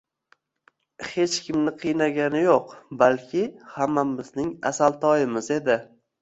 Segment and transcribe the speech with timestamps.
[1.09, 2.71] Hech kimni qiynagani yoʻq,
[3.03, 5.79] balki hammamizning “Asaltoy”imiz edi…